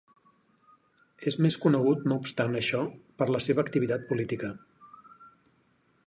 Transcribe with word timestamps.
És 1.31 1.35
més 1.45 1.57
conegut 1.65 2.07
no 2.11 2.17
obstant 2.21 2.57
això 2.61 2.81
per 3.19 3.27
la 3.35 3.41
seva 3.49 3.65
activitat 3.65 4.09
política. 4.13 4.49